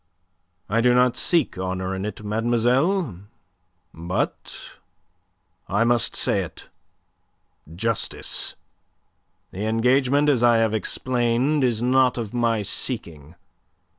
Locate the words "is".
11.63-11.83